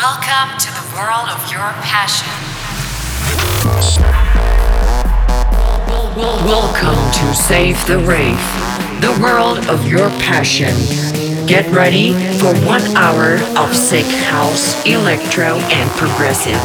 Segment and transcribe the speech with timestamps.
[0.00, 2.30] Welcome to the world of your passion.
[6.46, 8.38] Welcome to Save the Rave,
[9.00, 10.72] the world of your passion.
[11.48, 16.62] Get ready for one hour of sick house, electro, and progressive.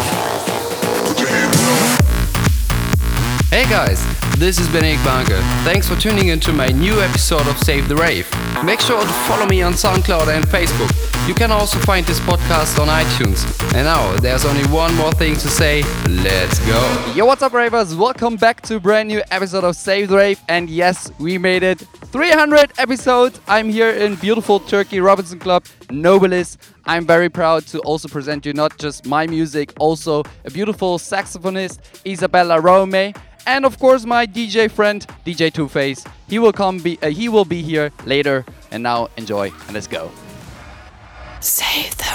[3.50, 4.13] Hey guys,
[4.44, 5.40] this is Benedict Banke.
[5.64, 8.30] Thanks for tuning into my new episode of Save the Rave.
[8.66, 10.92] Make sure to follow me on SoundCloud and Facebook.
[11.30, 13.46] You can also find this podcast on iTunes.
[13.74, 15.84] And now, there's only one more thing to say.
[16.10, 17.14] Let's go.
[17.16, 17.96] Yo, what's up, ravers?
[17.96, 20.42] Welcome back to a brand new episode of Save the Rave.
[20.50, 23.40] And yes, we made it 300 episodes.
[23.48, 26.58] I'm here in beautiful Turkey, Robinson Club, Nobilis.
[26.84, 31.80] I'm very proud to also present you not just my music, also a beautiful saxophonist,
[32.06, 33.14] Isabella Rome
[33.46, 36.04] and of course my DJ friend DJ Two Face.
[36.28, 38.46] He will come be uh, he will be here later.
[38.72, 40.12] And now enjoy and let's go.
[41.40, 42.14] Save the.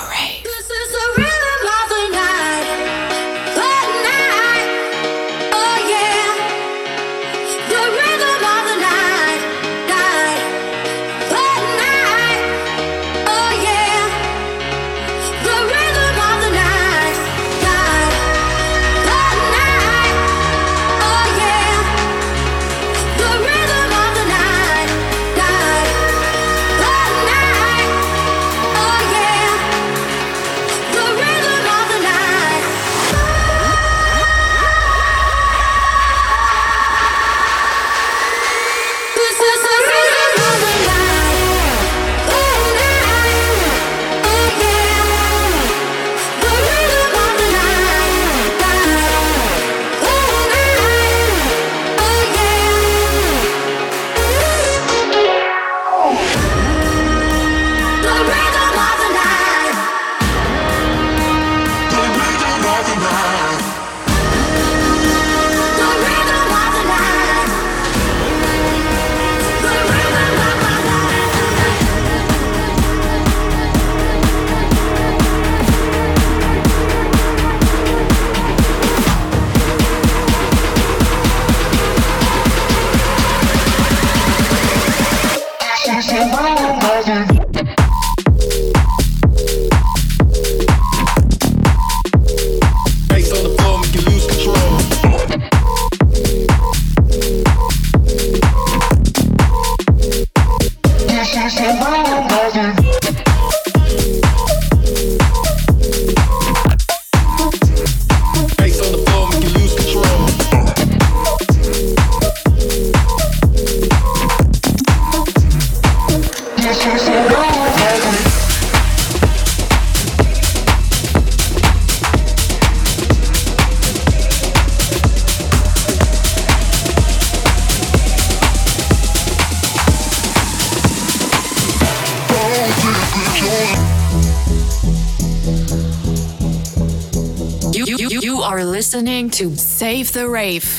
[138.98, 140.77] Listening to Save the Rave.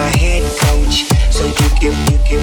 [0.00, 2.42] My head coach, so you can, you can,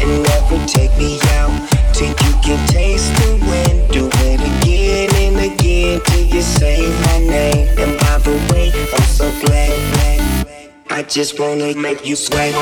[0.00, 1.54] and never take me out
[1.94, 3.76] till you can taste the wind.
[3.92, 7.68] Do it again and again till you say my name.
[7.78, 10.46] And by the way, I'm so glad.
[10.90, 12.54] I just wanna make you sweat.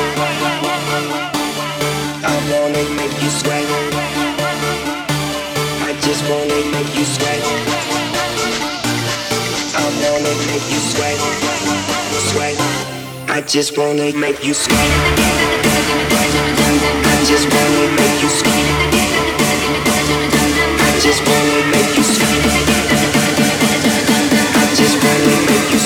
[2.33, 3.66] I wanna make you sweat.
[5.88, 7.42] I just wanna make you sweat.
[9.83, 11.19] I wanna make you sweat.
[12.31, 12.91] Sweat.
[13.34, 14.76] I just wanna make you sweat.
[16.92, 18.28] I just wanna make you.
[20.68, 22.04] I just wanna make you.
[24.54, 25.78] I just wanna make you,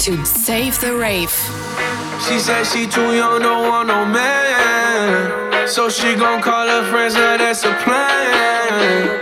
[0.00, 1.30] to Save the Rave.
[2.26, 5.68] She said she too young, don't want no man.
[5.68, 9.20] So she gon' call her friends, now that's a plan.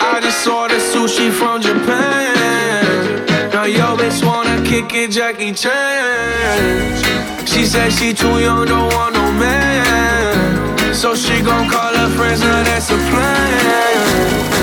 [0.00, 3.24] I just ordered sushi from Japan.
[3.52, 7.46] Now yo bitch wanna kick it, Jackie Chan.
[7.46, 10.92] She said she too young, don't want no man.
[10.92, 14.55] So she gon' call her friends, now that's a plan.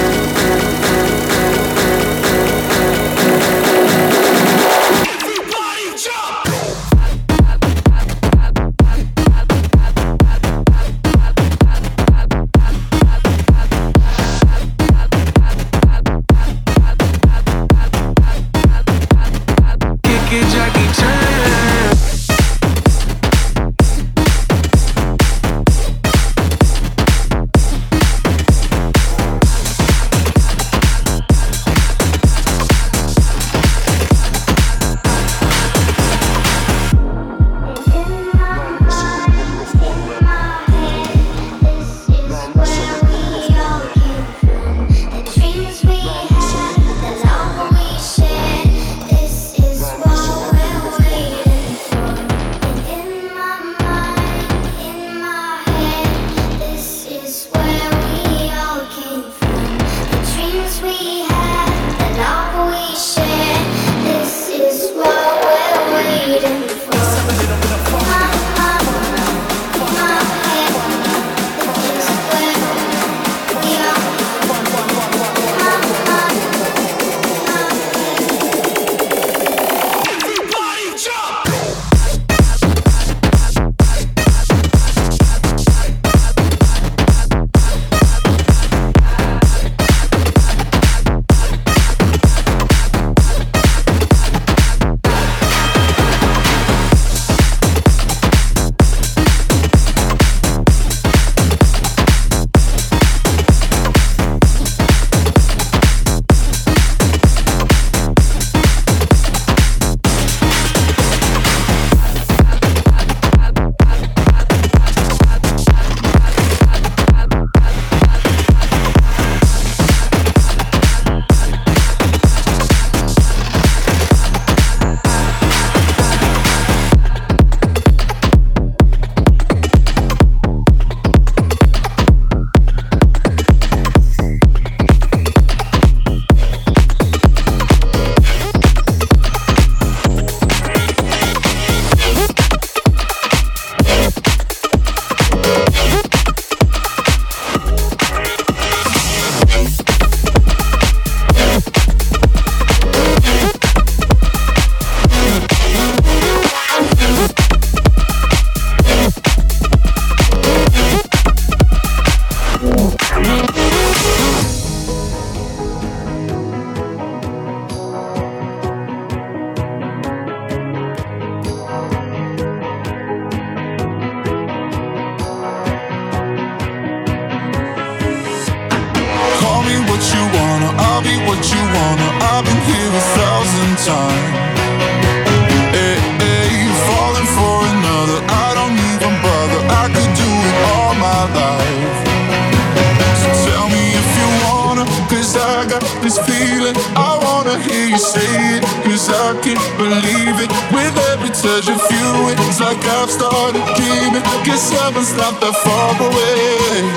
[201.54, 204.26] There's a few, it's like I've started dreaming.
[204.42, 206.50] Cause I not that far away.
[206.82, 206.90] And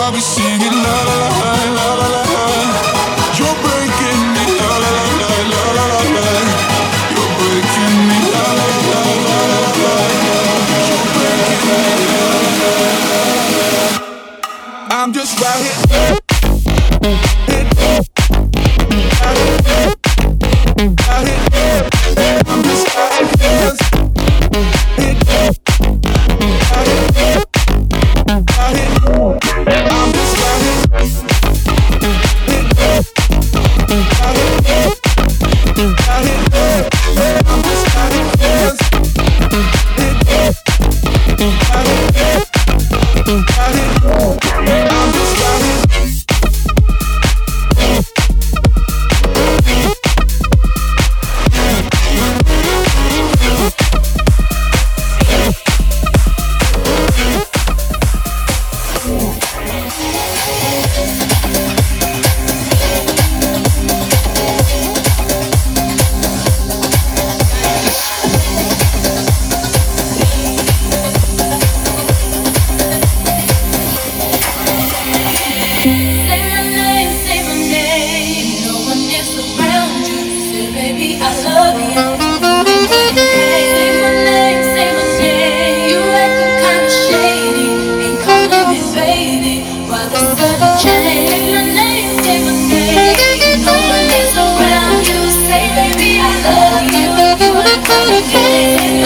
[0.00, 2.48] I'll be singing la la la la la la.
[3.36, 6.24] You're breaking me la la la la la la la.
[7.12, 9.92] You're breaking me la la la la la la.
[10.32, 13.44] You're breaking me la la la
[14.88, 15.04] la.
[15.04, 15.68] I'm just right
[17.04, 17.35] here.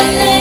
[0.00, 0.39] la la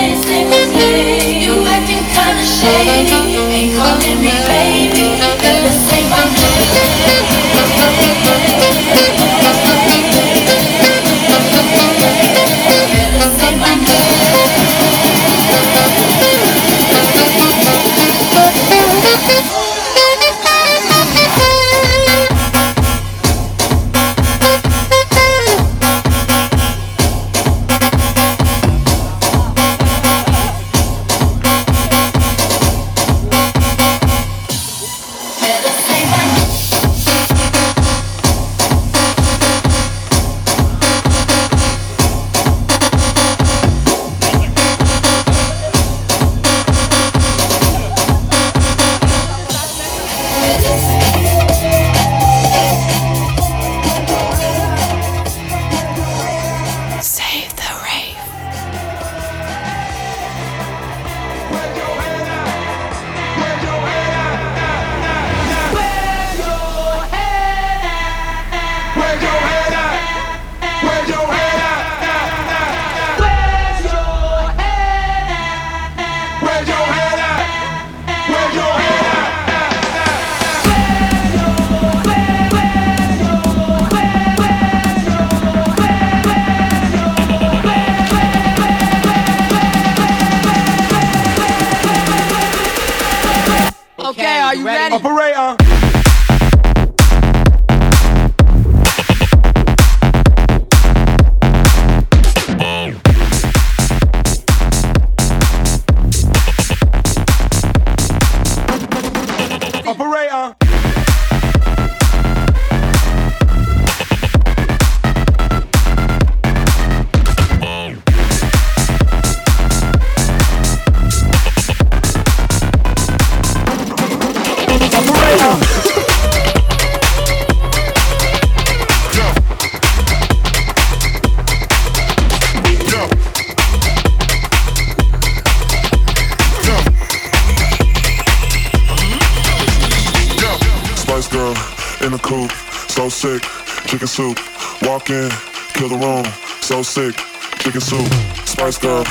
[145.10, 145.32] skin,
[145.74, 146.24] kill the room,
[146.62, 147.16] so sick,
[147.58, 148.06] chicken soup,
[148.46, 149.04] spice girl,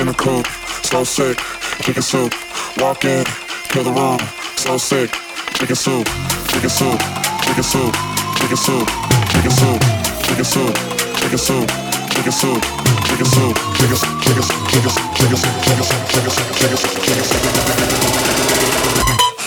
[0.00, 0.44] in the coop,
[0.82, 1.38] so sick,
[1.78, 2.34] chicken soup,
[2.78, 3.24] walk in,
[3.70, 4.18] kill the room,
[4.56, 5.14] so sick,
[5.54, 6.08] chicken soup,
[6.50, 6.98] chicken soup,
[7.46, 7.94] chicken soup,
[8.36, 8.88] chicken soup,
[9.30, 9.78] chicken soup,
[10.26, 10.74] chicken soup,
[11.22, 11.70] chicken soup, chicken soup,
[12.10, 12.58] chicken soup,
[13.06, 13.54] chicken soup,
[14.26, 17.54] chicken soup, chicken soup, chicken soup, chicken soup, chicken soup, chicken soup, chicken soup,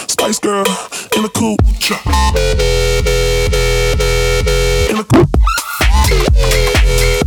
[0.08, 0.64] Spice girl
[1.18, 1.60] in the coop.
[4.90, 5.37] In the coop.
[6.10, 7.27] Thank you.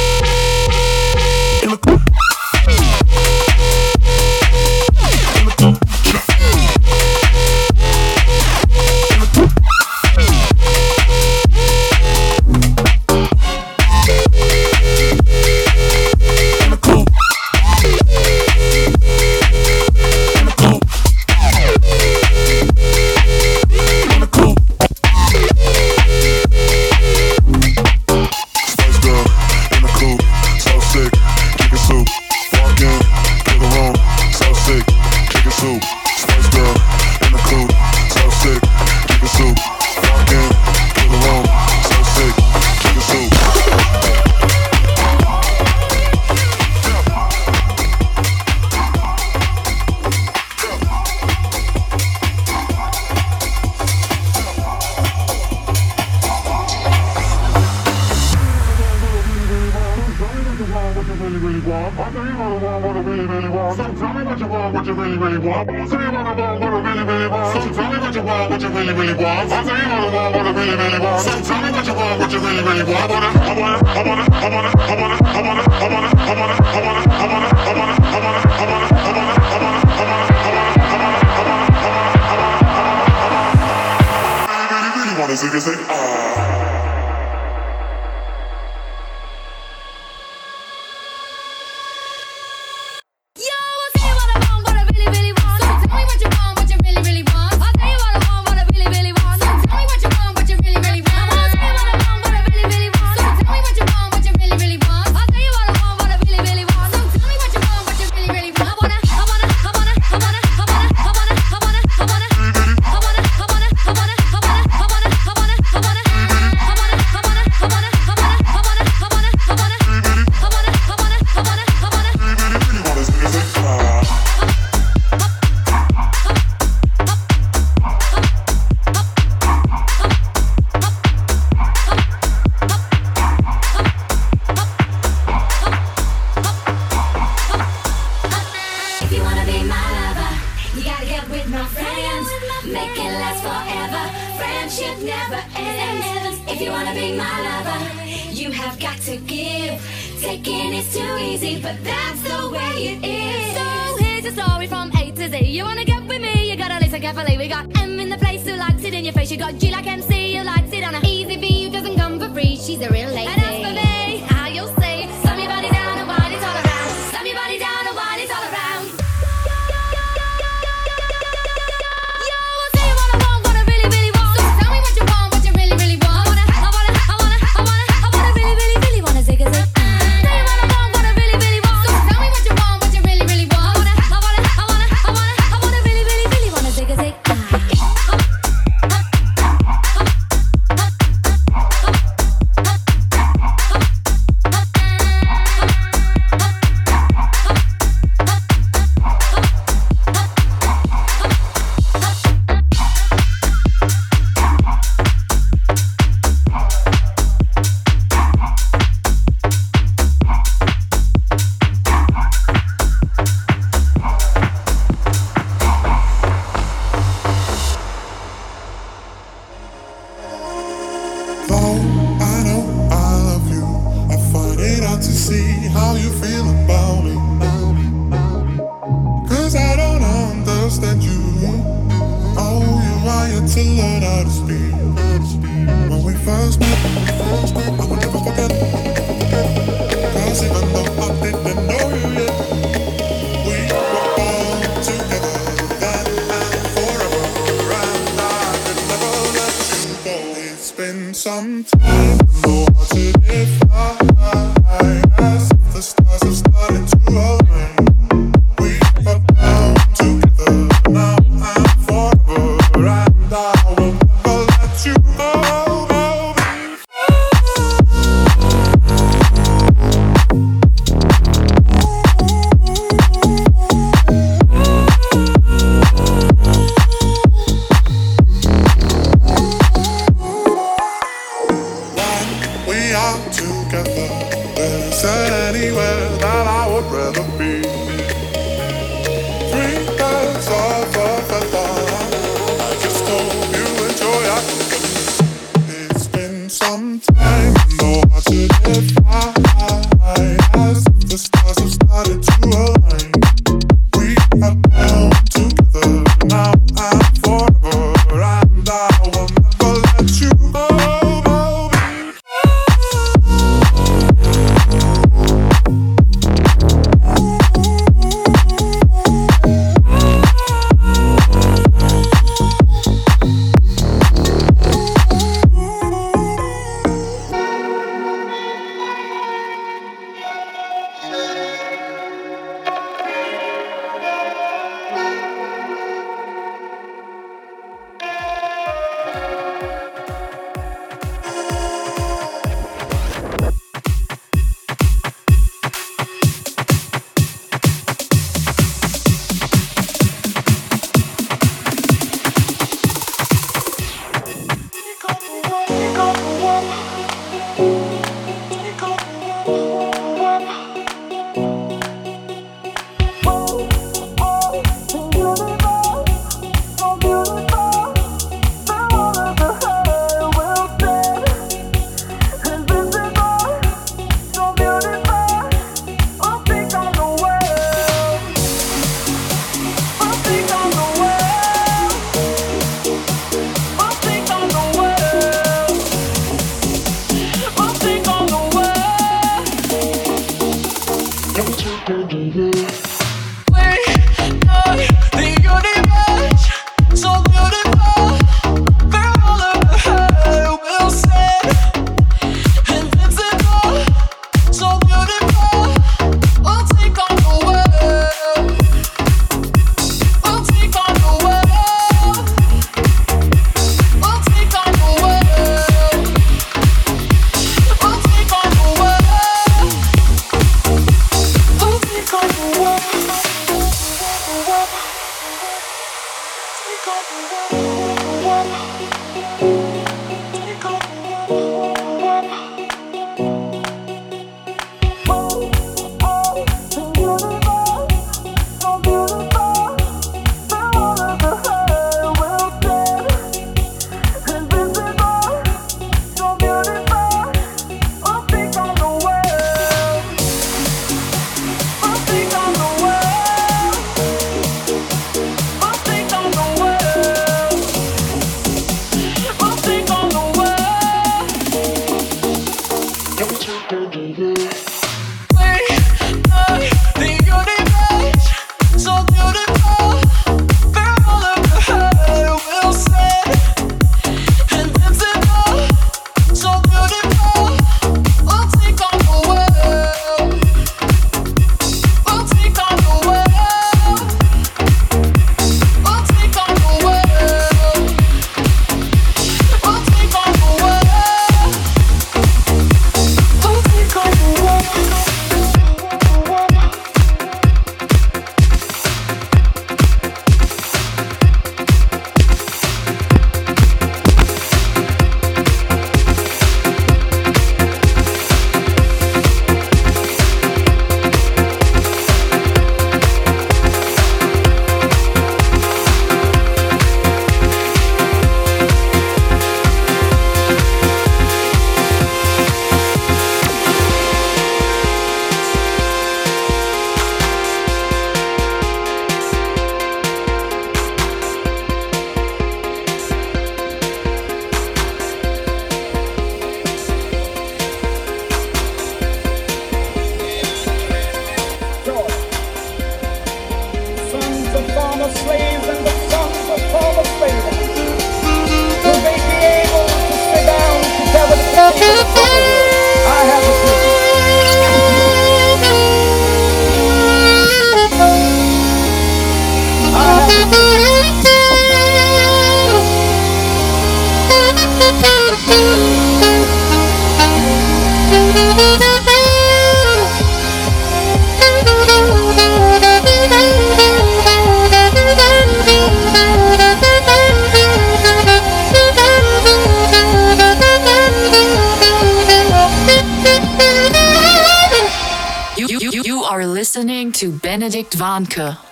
[587.89, 588.70] To Benedict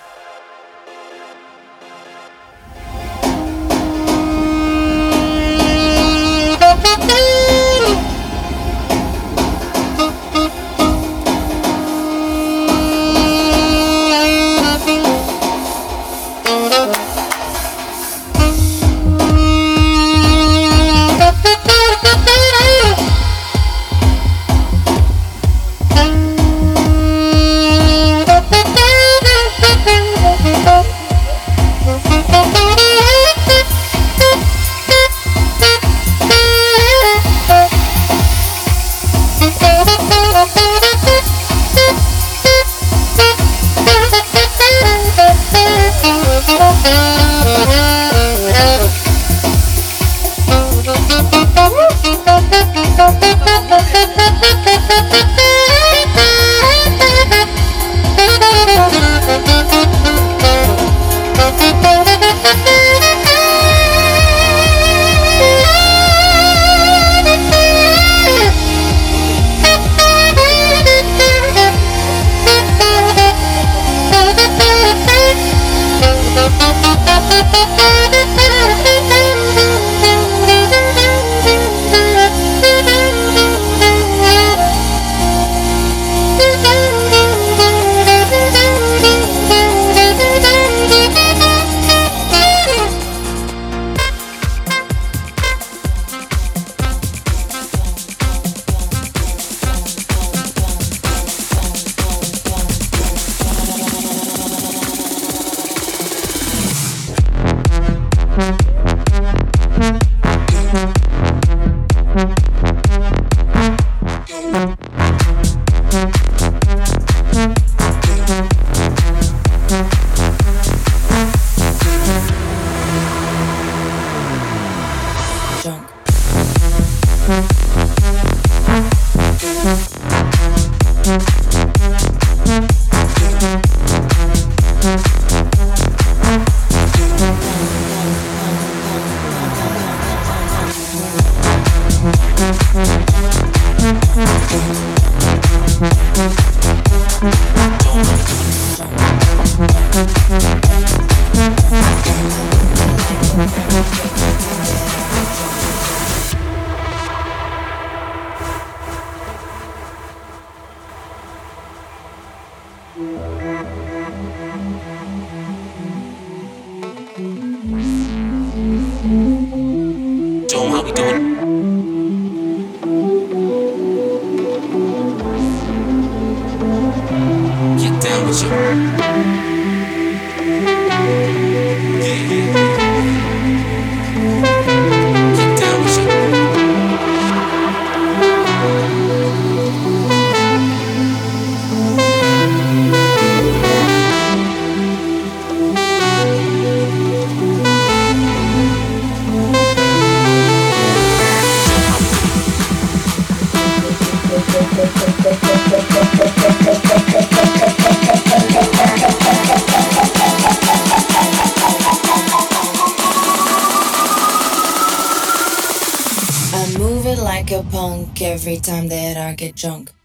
[219.62, 219.99] that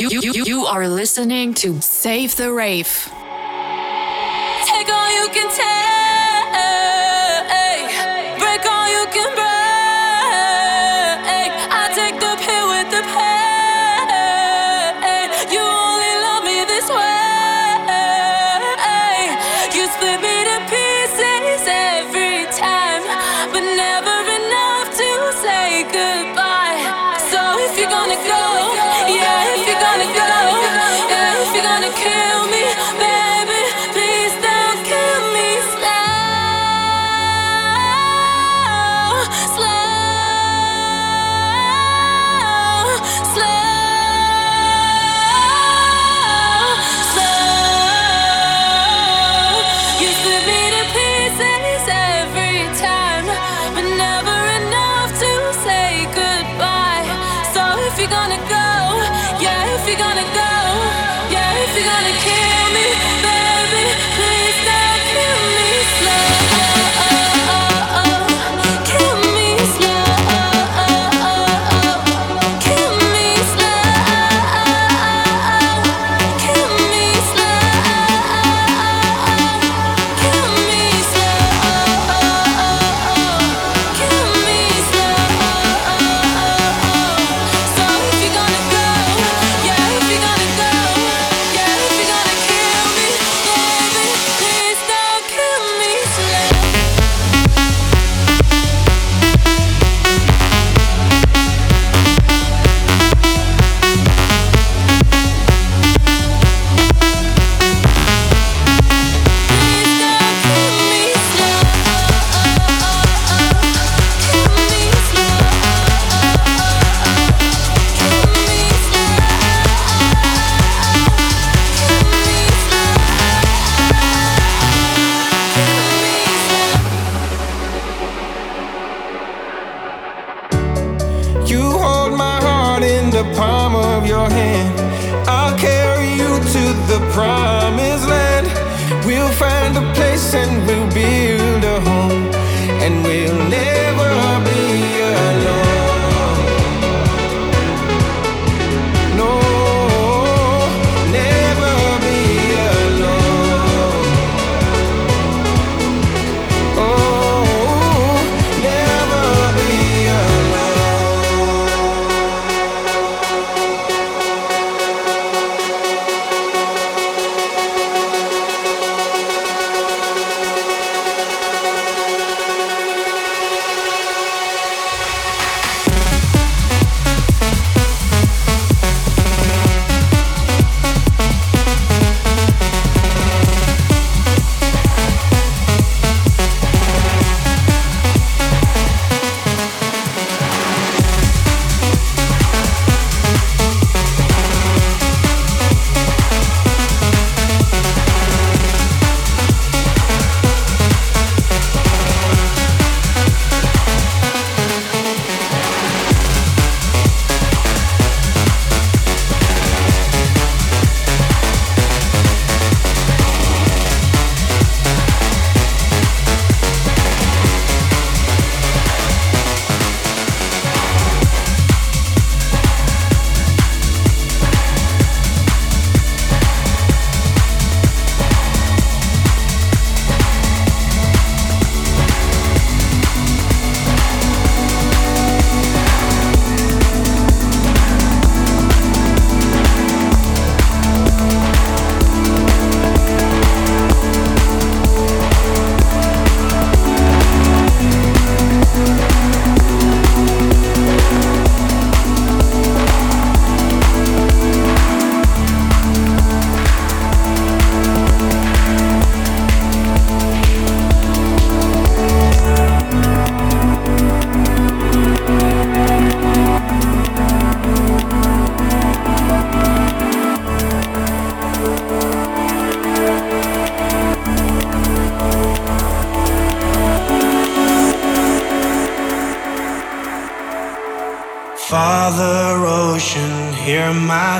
[0.00, 2.88] You, you, you, you are listening to Save the Rave.
[4.64, 5.60] Take all you can take,
[8.40, 9.29] break all you can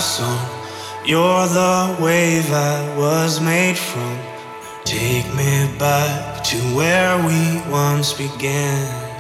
[0.01, 0.49] song.
[1.05, 4.19] You're the wave I was made from.
[4.85, 9.11] Take me back to where we once began.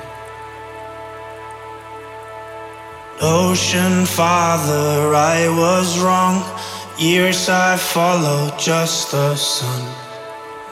[3.20, 6.42] Ocean Father, I was wrong.
[6.98, 9.82] Years I followed just the sun.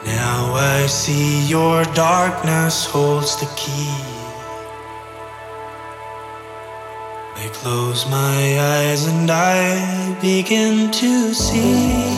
[0.05, 4.19] Now I see your darkness holds the key.
[7.35, 12.08] I close my eyes and I begin to see.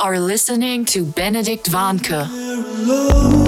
[0.00, 3.39] Are listening to Benedict Vanke.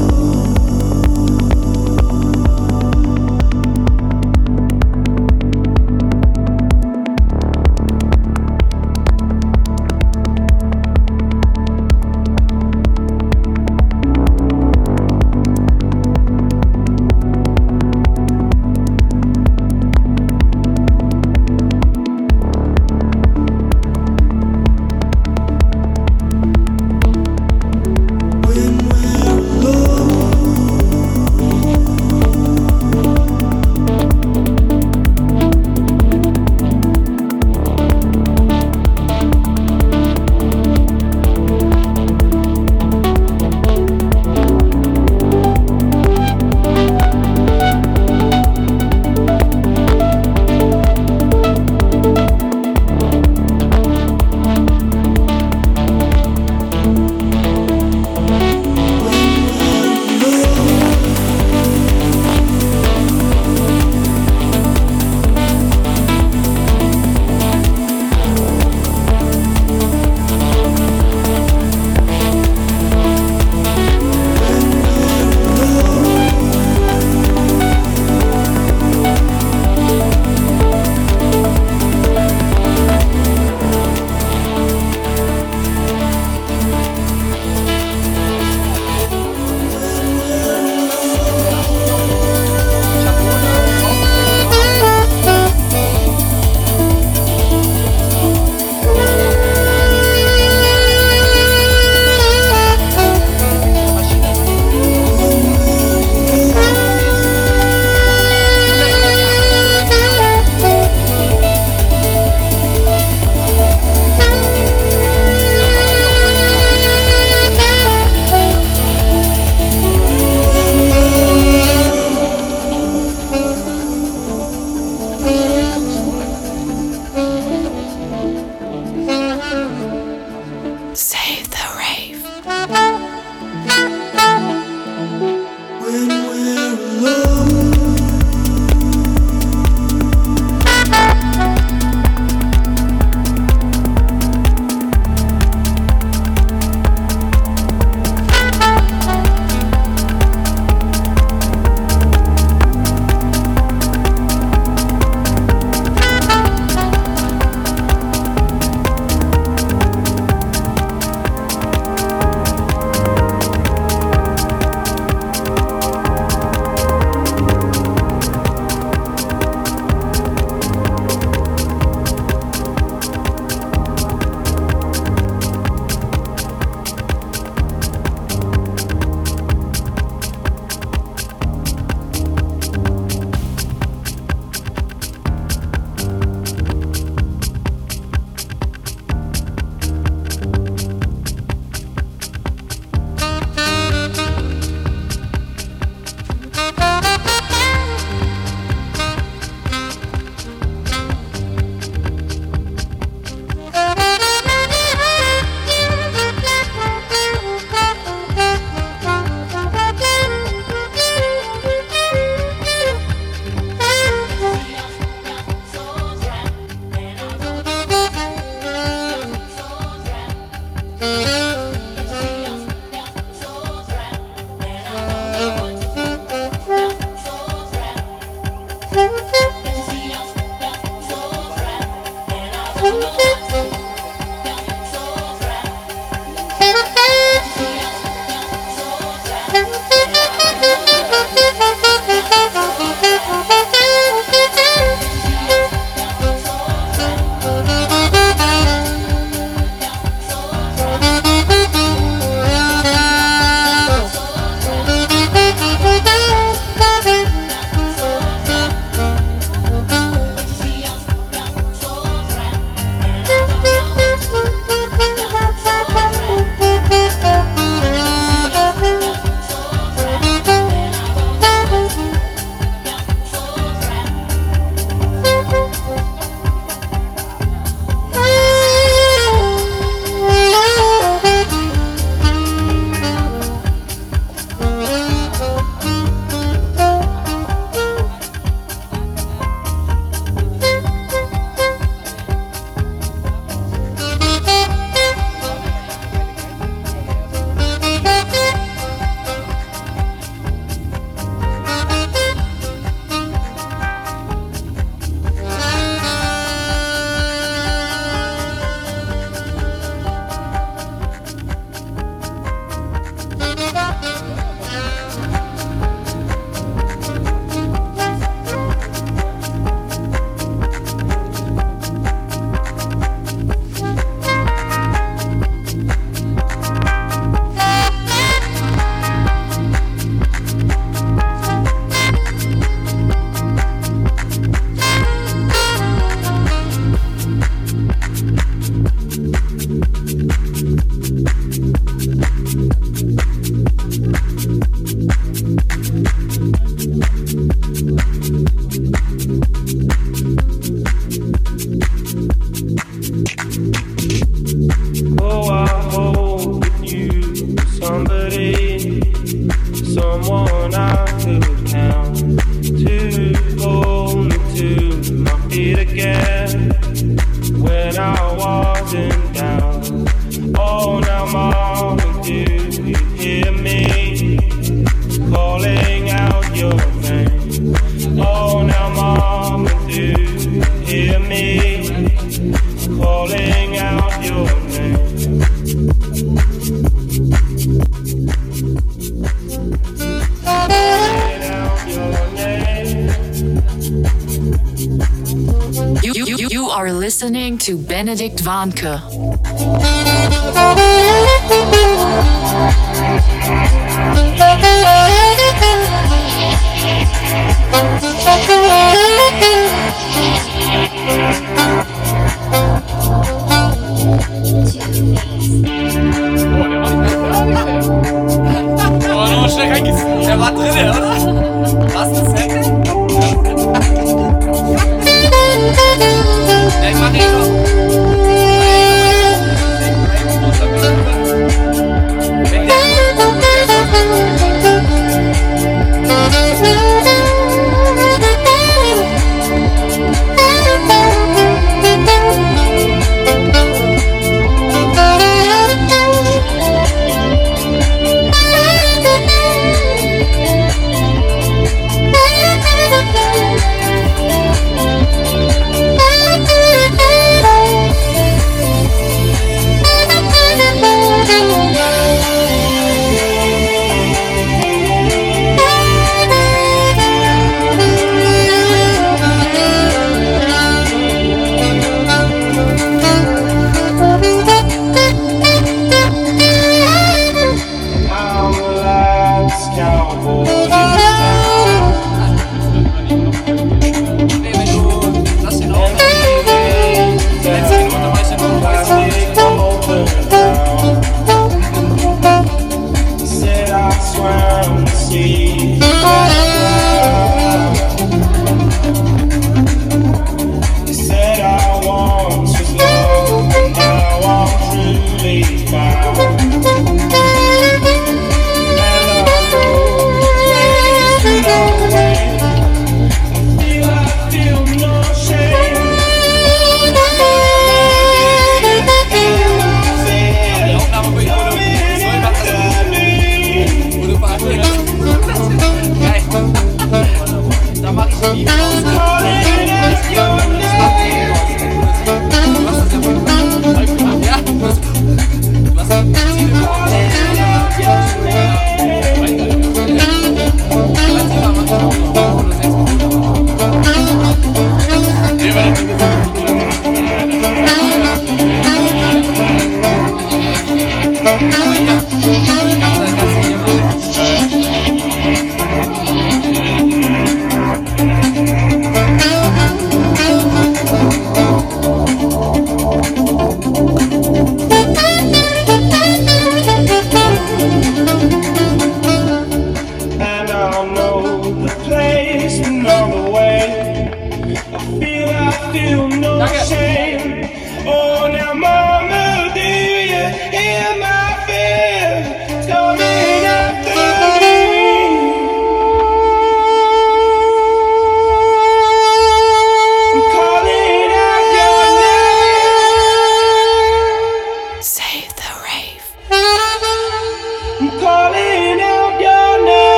[397.22, 399.11] Listening to Benedict Vanke.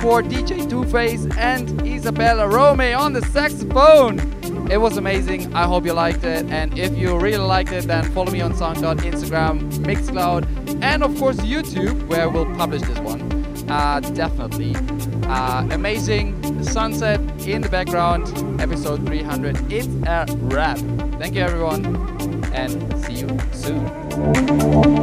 [0.00, 4.18] For DJ Two Face and Isabella Rome on the saxophone.
[4.70, 5.54] It was amazing.
[5.54, 6.46] I hope you liked it.
[6.50, 11.18] And if you really liked it, then follow me on SoundCloud, Instagram, Mixcloud, and of
[11.18, 13.20] course YouTube, where we'll publish this one.
[13.68, 14.74] Uh, definitely.
[15.26, 18.26] Uh, amazing sunset in the background.
[18.60, 19.72] Episode 300.
[19.72, 20.78] It's a wrap.
[21.18, 24.97] Thank you, everyone, and see you soon.